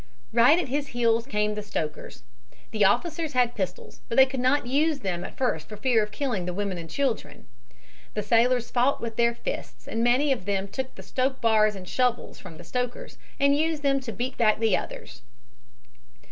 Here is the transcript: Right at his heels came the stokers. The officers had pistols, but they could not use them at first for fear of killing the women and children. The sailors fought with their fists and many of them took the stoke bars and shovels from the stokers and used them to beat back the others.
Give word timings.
Right 0.33 0.57
at 0.57 0.69
his 0.69 0.87
heels 0.97 1.27
came 1.27 1.53
the 1.53 1.61
stokers. 1.61 2.23
The 2.71 2.83
officers 2.83 3.33
had 3.33 3.53
pistols, 3.53 3.99
but 4.09 4.15
they 4.15 4.25
could 4.25 4.39
not 4.39 4.65
use 4.65 5.01
them 5.01 5.23
at 5.23 5.37
first 5.37 5.69
for 5.69 5.77
fear 5.77 6.01
of 6.01 6.09
killing 6.09 6.47
the 6.47 6.55
women 6.55 6.79
and 6.79 6.89
children. 6.89 7.45
The 8.15 8.23
sailors 8.23 8.71
fought 8.71 8.99
with 8.99 9.15
their 9.15 9.35
fists 9.35 9.87
and 9.87 10.03
many 10.03 10.31
of 10.31 10.45
them 10.45 10.67
took 10.67 10.95
the 10.95 11.03
stoke 11.03 11.39
bars 11.39 11.75
and 11.75 11.87
shovels 11.87 12.39
from 12.39 12.57
the 12.57 12.63
stokers 12.63 13.19
and 13.39 13.55
used 13.55 13.83
them 13.83 13.99
to 13.99 14.11
beat 14.11 14.37
back 14.37 14.57
the 14.57 14.75
others. 14.75 15.21